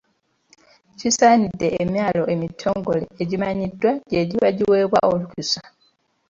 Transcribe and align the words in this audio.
Kisaanidde 0.99 1.67
emyaalo 1.83 2.23
emitongole 2.33 3.03
egimanyiddwa 3.21 3.91
gye 4.09 4.21
giba 4.29 4.49
giweebwa 4.57 4.99
olukusa. 5.11 5.61